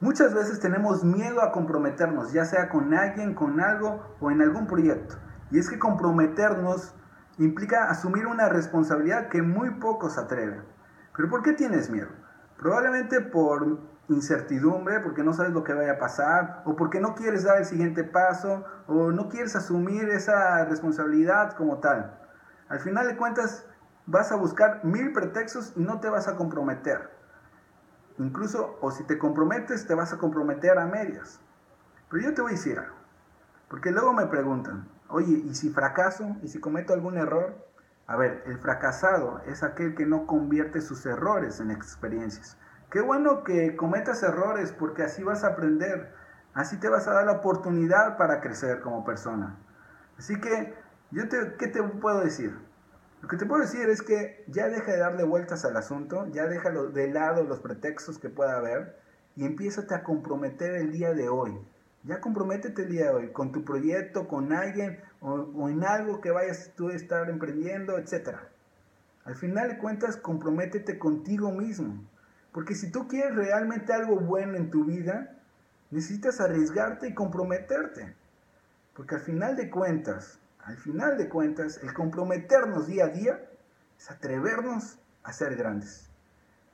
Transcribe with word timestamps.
Muchas 0.00 0.32
veces 0.32 0.60
tenemos 0.60 1.04
miedo 1.04 1.42
a 1.42 1.52
comprometernos, 1.52 2.32
ya 2.32 2.46
sea 2.46 2.70
con 2.70 2.94
alguien, 2.94 3.34
con 3.34 3.60
algo 3.60 4.16
o 4.18 4.30
en 4.30 4.40
algún 4.40 4.66
proyecto. 4.66 5.16
Y 5.50 5.58
es 5.58 5.68
que 5.68 5.78
comprometernos 5.78 6.94
implica 7.36 7.90
asumir 7.90 8.26
una 8.26 8.48
responsabilidad 8.48 9.28
que 9.28 9.42
muy 9.42 9.72
pocos 9.72 10.16
atreven. 10.16 10.62
Pero 11.14 11.28
¿por 11.28 11.42
qué 11.42 11.52
tienes 11.52 11.90
miedo? 11.90 12.08
Probablemente 12.56 13.20
por 13.20 13.78
incertidumbre, 14.08 15.00
porque 15.00 15.22
no 15.22 15.34
sabes 15.34 15.52
lo 15.52 15.64
que 15.64 15.74
vaya 15.74 15.92
a 15.92 15.98
pasar, 15.98 16.62
o 16.64 16.76
porque 16.76 16.98
no 16.98 17.14
quieres 17.14 17.44
dar 17.44 17.58
el 17.58 17.66
siguiente 17.66 18.02
paso, 18.02 18.64
o 18.86 19.12
no 19.12 19.28
quieres 19.28 19.54
asumir 19.54 20.08
esa 20.08 20.64
responsabilidad 20.64 21.52
como 21.52 21.78
tal. 21.80 22.18
Al 22.70 22.80
final 22.80 23.06
de 23.06 23.18
cuentas, 23.18 23.66
vas 24.06 24.32
a 24.32 24.36
buscar 24.36 24.82
mil 24.82 25.12
pretextos 25.12 25.74
y 25.76 25.84
no 25.84 26.00
te 26.00 26.08
vas 26.08 26.26
a 26.26 26.36
comprometer. 26.36 27.20
Incluso, 28.20 28.76
o 28.82 28.90
si 28.90 29.04
te 29.04 29.16
comprometes, 29.16 29.86
te 29.86 29.94
vas 29.94 30.12
a 30.12 30.18
comprometer 30.18 30.78
a 30.78 30.84
medias. 30.84 31.40
Pero 32.10 32.22
yo 32.22 32.34
te 32.34 32.42
voy 32.42 32.52
a 32.52 32.54
decir 32.54 32.78
algo. 32.78 32.94
Porque 33.68 33.90
luego 33.90 34.12
me 34.12 34.26
preguntan, 34.26 34.86
oye, 35.08 35.32
¿y 35.32 35.54
si 35.54 35.70
fracaso? 35.70 36.36
¿Y 36.42 36.48
si 36.48 36.60
cometo 36.60 36.92
algún 36.92 37.16
error? 37.16 37.66
A 38.06 38.16
ver, 38.16 38.42
el 38.44 38.58
fracasado 38.58 39.40
es 39.46 39.62
aquel 39.62 39.94
que 39.94 40.04
no 40.04 40.26
convierte 40.26 40.82
sus 40.82 41.06
errores 41.06 41.60
en 41.60 41.70
experiencias. 41.70 42.58
Qué 42.90 43.00
bueno 43.00 43.42
que 43.42 43.74
cometas 43.74 44.22
errores 44.22 44.72
porque 44.72 45.02
así 45.02 45.22
vas 45.22 45.42
a 45.42 45.48
aprender, 45.48 46.12
así 46.52 46.76
te 46.76 46.90
vas 46.90 47.08
a 47.08 47.14
dar 47.14 47.24
la 47.24 47.32
oportunidad 47.32 48.18
para 48.18 48.42
crecer 48.42 48.82
como 48.82 49.02
persona. 49.02 49.56
Así 50.18 50.38
que, 50.38 50.74
yo 51.10 51.26
te, 51.30 51.54
¿qué 51.56 51.68
te 51.68 51.82
puedo 51.82 52.20
decir? 52.20 52.58
Lo 53.22 53.28
que 53.28 53.36
te 53.36 53.46
puedo 53.46 53.62
decir 53.62 53.88
es 53.88 54.02
que 54.02 54.44
ya 54.46 54.68
deja 54.68 54.92
de 54.92 54.98
darle 54.98 55.24
vueltas 55.24 55.64
al 55.64 55.76
asunto, 55.76 56.26
ya 56.32 56.46
déjalo 56.46 56.90
de 56.90 57.10
lado 57.10 57.44
los 57.44 57.60
pretextos 57.60 58.18
que 58.18 58.30
pueda 58.30 58.56
haber 58.56 58.96
y 59.36 59.44
empiézate 59.44 59.94
a 59.94 60.02
comprometer 60.02 60.74
el 60.74 60.92
día 60.92 61.12
de 61.12 61.28
hoy. 61.28 61.58
Ya 62.04 62.20
comprométete 62.20 62.82
el 62.82 62.88
día 62.90 63.04
de 63.04 63.10
hoy 63.10 63.28
con 63.28 63.52
tu 63.52 63.62
proyecto, 63.62 64.26
con 64.26 64.54
alguien 64.54 65.00
o, 65.20 65.34
o 65.34 65.68
en 65.68 65.84
algo 65.84 66.22
que 66.22 66.30
vayas 66.30 66.72
tú 66.76 66.88
a 66.88 66.94
estar 66.94 67.28
emprendiendo, 67.28 67.98
etc. 67.98 68.36
Al 69.24 69.36
final 69.36 69.68
de 69.68 69.78
cuentas, 69.78 70.16
comprométete 70.16 70.98
contigo 70.98 71.52
mismo. 71.52 72.02
Porque 72.52 72.74
si 72.74 72.90
tú 72.90 73.06
quieres 73.06 73.36
realmente 73.36 73.92
algo 73.92 74.16
bueno 74.16 74.56
en 74.56 74.70
tu 74.70 74.84
vida, 74.84 75.36
necesitas 75.90 76.40
arriesgarte 76.40 77.08
y 77.08 77.14
comprometerte. 77.14 78.14
Porque 78.94 79.16
al 79.16 79.20
final 79.20 79.56
de 79.56 79.70
cuentas, 79.70 80.38
al 80.64 80.76
final 80.76 81.18
de 81.18 81.28
cuentas, 81.28 81.80
el 81.82 81.92
comprometernos 81.92 82.86
día 82.86 83.04
a 83.04 83.08
día 83.08 83.50
es 83.98 84.10
atrevernos 84.10 84.98
a 85.22 85.32
ser 85.32 85.56
grandes. 85.56 86.08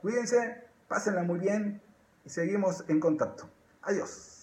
Cuídense, 0.00 0.64
pásenla 0.88 1.22
muy 1.22 1.38
bien 1.38 1.82
y 2.24 2.30
seguimos 2.30 2.84
en 2.88 3.00
contacto. 3.00 3.48
Adiós. 3.82 4.35